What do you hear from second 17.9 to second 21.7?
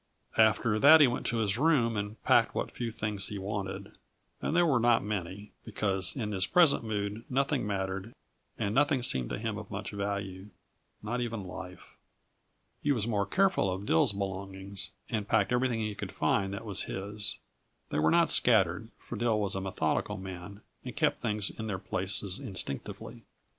They were not scattered, for Dill was a methodical man and kept things in